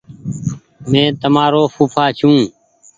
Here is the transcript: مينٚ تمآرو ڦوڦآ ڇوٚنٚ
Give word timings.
مينٚ 0.91 1.17
تمآرو 1.21 1.63
ڦوڦآ 1.73 2.05
ڇوٚنٚ 2.17 2.45